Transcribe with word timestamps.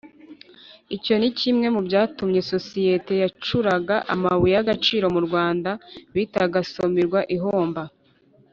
icyo 0.95 1.13
ni 1.19 1.29
kimwe 1.39 1.67
mu 1.75 1.81
byatumye 1.87 2.35
yasosiyete 2.41 3.13
yacukuraga 3.23 3.95
amabuye 4.13 4.53
y'agaciro 4.57 5.05
mu 5.15 5.21
rwanda 5.27 5.69
bitaga 6.15 6.59
somirwa 6.73 7.21
ihomba 7.37 7.83